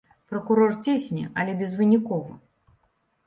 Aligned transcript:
Пракурор 0.29 0.71
цісне, 0.85 1.27
але 1.41 1.51
безвынікова. 1.59 2.33